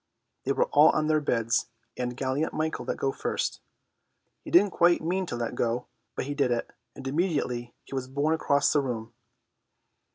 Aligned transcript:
They 0.45 0.51
were 0.51 0.65
all 0.65 0.89
on 0.89 1.05
their 1.05 1.21
beds, 1.21 1.67
and 1.95 2.17
gallant 2.17 2.53
Michael 2.55 2.85
let 2.85 2.97
go 2.97 3.11
first. 3.11 3.61
He 4.43 4.49
did 4.49 4.63
not 4.63 4.71
quite 4.71 5.03
mean 5.03 5.27
to 5.27 5.35
let 5.35 5.53
go, 5.53 5.89
but 6.15 6.25
he 6.25 6.33
did 6.33 6.49
it, 6.49 6.71
and 6.95 7.07
immediately 7.07 7.75
he 7.83 7.93
was 7.93 8.07
borne 8.07 8.33
across 8.33 8.73
the 8.73 8.81
room. 8.81 9.13